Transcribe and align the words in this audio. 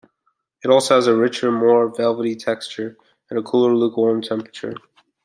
It 0.63 0.71
also 0.71 0.95
has 0.95 1.05
a 1.05 1.15
richer, 1.15 1.51
more 1.51 1.87
velvety 1.93 2.35
texture 2.35 2.97
and 3.29 3.37
a 3.37 3.43
cooler, 3.43 3.75
lukewarm 3.75 4.23
temperature. 4.23 4.73